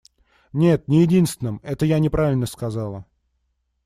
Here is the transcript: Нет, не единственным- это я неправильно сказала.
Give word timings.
Нет, 0.51 0.87
не 0.87 1.03
единственным- 1.03 1.59
это 1.63 1.85
я 1.85 1.99
неправильно 1.99 2.47
сказала. 2.47 3.05